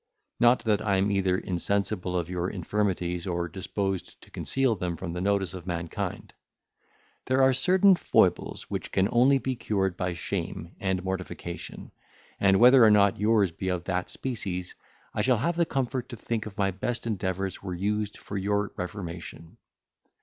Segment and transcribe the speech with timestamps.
[0.39, 5.13] Not that I am either insensible of your infirmities, or disposed to conceal them from
[5.13, 6.33] the notice of mankind.
[7.27, 11.91] There are certain foibles which can only be cured by shame and mortification;
[12.39, 14.73] and whether or not yours be of that species,
[15.13, 19.57] I shall have the comfort to think my best endeavours were used for your reformation.